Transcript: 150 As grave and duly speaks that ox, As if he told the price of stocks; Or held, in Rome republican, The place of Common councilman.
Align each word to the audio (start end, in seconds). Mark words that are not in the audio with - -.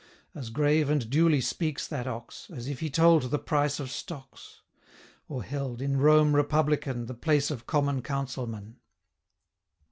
150 0.31 0.39
As 0.39 0.49
grave 0.49 0.89
and 0.89 1.09
duly 1.11 1.39
speaks 1.39 1.85
that 1.87 2.07
ox, 2.07 2.49
As 2.51 2.67
if 2.67 2.79
he 2.79 2.89
told 2.89 3.29
the 3.29 3.37
price 3.37 3.79
of 3.79 3.91
stocks; 3.91 4.63
Or 5.29 5.43
held, 5.43 5.79
in 5.79 5.97
Rome 5.97 6.35
republican, 6.35 7.05
The 7.05 7.13
place 7.13 7.51
of 7.51 7.67
Common 7.67 8.01
councilman. 8.01 8.77